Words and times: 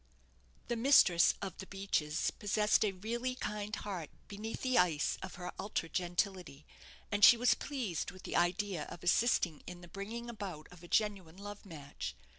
The 0.67 0.75
mistress 0.75 1.35
of 1.43 1.59
"The 1.59 1.67
Beeches" 1.67 2.31
possessed 2.31 2.83
a 2.83 2.91
really 2.91 3.35
kind 3.35 3.75
heart 3.75 4.09
beneath 4.27 4.63
the 4.63 4.79
ice 4.79 5.19
of 5.21 5.35
her 5.35 5.53
ultra 5.59 5.89
gentility, 5.89 6.65
and 7.11 7.23
she 7.23 7.37
was 7.37 7.53
pleased 7.53 8.09
with 8.09 8.23
the 8.23 8.35
idea 8.35 8.85
of 8.85 9.03
assisting 9.03 9.61
in 9.67 9.81
the 9.81 9.87
bringing 9.87 10.27
about 10.27 10.67
of 10.71 10.81
a 10.81 10.87
genuine 10.87 11.37
love 11.37 11.67
match. 11.67 12.15